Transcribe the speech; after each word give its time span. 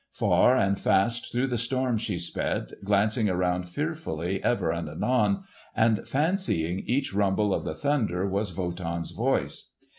Far 0.13 0.57
and 0.57 0.79
fast 0.79 1.31
through 1.31 1.45
the 1.45 1.59
storm 1.59 1.99
she 1.99 2.17
sped, 2.17 2.73
glancing 2.83 3.29
around 3.29 3.67
fearfully 3.69 4.43
ever 4.43 4.71
and 4.71 4.89
anon, 4.89 5.43
and 5.75 6.07
fancying 6.07 6.79
each 6.87 7.13
rumble 7.13 7.53
of 7.53 7.65
the 7.65 7.75
thunder 7.75 8.27
was 8.27 8.57
Wotan's 8.57 9.11
voice. 9.11 9.69